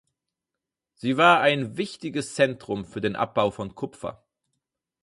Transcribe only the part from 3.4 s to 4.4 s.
von Kupfer.